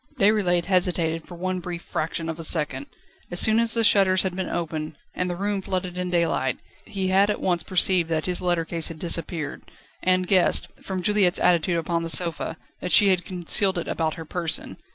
[0.15, 2.87] Déroulède hesitated for one brief fraction of a second.
[3.29, 7.09] As soon as the shutters had been opened, and the room flooded in daylight, he
[7.09, 9.61] had at once perceived that his letter case had disappeared,
[10.01, 14.25] and guessed, from Juliette's attitude upon the sofa, that she had concealed it about her
[14.25, 14.77] person.